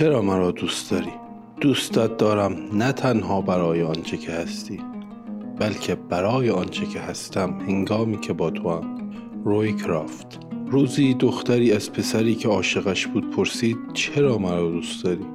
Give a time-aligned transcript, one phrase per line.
[0.00, 1.12] چرا مرا دوست داری؟
[1.60, 4.80] دوستت دارم نه تنها برای آنچه که هستی
[5.58, 9.12] بلکه برای آنچه که هستم هنگامی که با تو هم
[9.44, 10.38] روی کرافت
[10.70, 15.26] روزی دختری از پسری که عاشقش بود پرسید چرا مرا دوست داری؟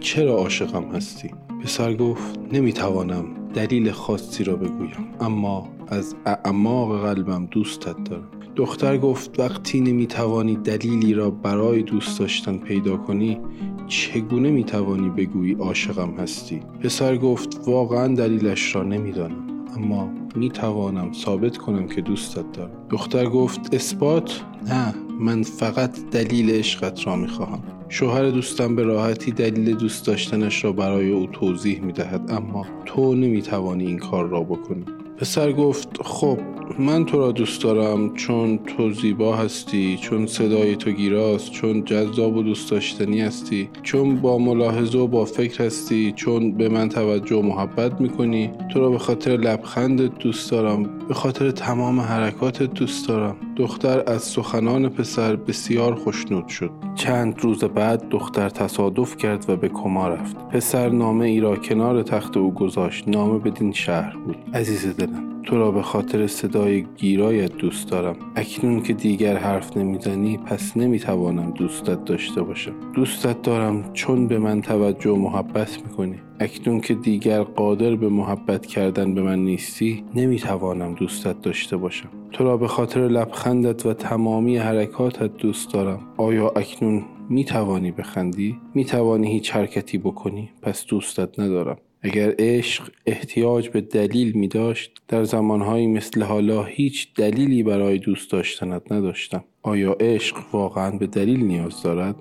[0.00, 1.30] چرا عاشقم هستی؟
[1.64, 3.24] پسر گفت نمی‌توانم
[3.54, 11.14] دلیل خاصی را بگویم اما از اعماق قلبم دوستت دارم دختر گفت وقتی نمی‌توانی دلیلی
[11.14, 13.40] را برای دوست داشتن پیدا کنی
[13.86, 19.36] چگونه می‌توانی بگویی عاشقم هستی؟ پسر گفت واقعا دلیلش را نمی‌دانم
[19.76, 22.70] اما می‌توانم ثابت کنم که دوستت دارم.
[22.90, 27.62] دختر گفت اثبات؟ نه من فقط دلیل عشقت را می‌خواهم.
[27.88, 33.86] شوهر دوستم به راحتی دلیل دوست داشتنش را برای او توضیح می‌دهد اما تو نمی‌توانی
[33.86, 34.84] این کار را بکنی.
[35.22, 36.38] پسر گفت خب
[36.78, 42.36] من تو را دوست دارم چون تو زیبا هستی چون صدای تو گیراست چون جذاب
[42.36, 47.36] و دوست داشتنی هستی چون با ملاحظه و با فکر هستی چون به من توجه
[47.36, 53.08] و محبت می‌کنی تو را به خاطر لبخندت دوست دارم به خاطر تمام حرکاتت دوست
[53.08, 53.36] دارم.
[53.56, 56.70] دختر از سخنان پسر بسیار خوشنود شد.
[56.94, 60.36] چند روز بعد دختر تصادف کرد و به کما رفت.
[60.48, 63.08] پسر نامه ای را کنار تخت او گذاشت.
[63.08, 64.36] نامه بدین شهر بود.
[64.54, 65.11] عزیز دلم
[65.44, 68.16] تو را به خاطر صدای گیرایت دوست دارم.
[68.36, 72.74] اکنون که دیگر حرف نمی‌زنی پس نمی‌توانم دوستت داشته باشم.
[72.94, 76.16] دوستت دارم چون به من توجه و محبت می‌کنی.
[76.40, 82.08] اکنون که دیگر قادر به محبت کردن به من نیستی نمی‌توانم دوستت داشته باشم.
[82.32, 86.00] تو را به خاطر لبخندت و تمامی حرکاتت دوست دارم.
[86.16, 91.76] آیا اکنون می‌توانی بخندی؟ می‌توانی هیچ حرکتی بکنی؟ پس دوستت ندارم.
[92.02, 98.30] اگر عشق احتیاج به دلیل می داشت در زمانهایی مثل حالا هیچ دلیلی برای دوست
[98.30, 102.16] داشتنت نداشتم آیا عشق واقعا به دلیل نیاز دارد؟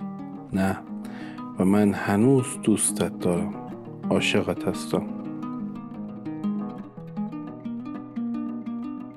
[0.54, 0.78] نه
[1.60, 3.54] و من هنوز دوستت دارم
[4.10, 5.08] عاشقت هستم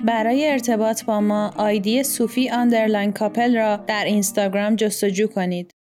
[0.04, 5.74] برای ارتباط با ما آیدی صوفی underline couple را در اینستاگرام جستجو کنید.